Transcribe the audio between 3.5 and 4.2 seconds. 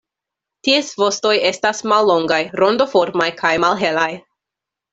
malhelaj.